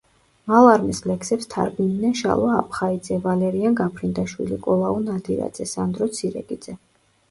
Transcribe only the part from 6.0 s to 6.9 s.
ცირეკიძე.